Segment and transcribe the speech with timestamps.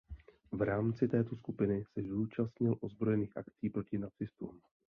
[0.51, 4.61] V rámci této skupiny se zúčastnil ozbrojených akcí proti nacistům.